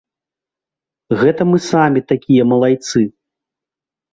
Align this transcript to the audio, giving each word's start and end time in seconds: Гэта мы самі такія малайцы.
Гэта 1.19 1.41
мы 1.51 1.57
самі 1.71 1.99
такія 2.13 2.43
малайцы. 2.55 3.07